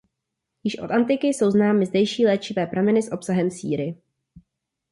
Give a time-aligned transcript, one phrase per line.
[0.63, 3.97] Již od antiky jsou známy zdejší léčivé prameny s obsahem síry.